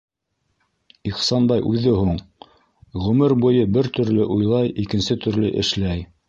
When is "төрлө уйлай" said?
3.99-4.73